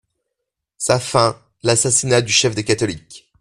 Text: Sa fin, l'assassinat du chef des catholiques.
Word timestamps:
Sa 0.79 0.99
fin, 0.99 1.39
l'assassinat 1.61 2.23
du 2.23 2.31
chef 2.31 2.55
des 2.55 2.63
catholiques. 2.63 3.29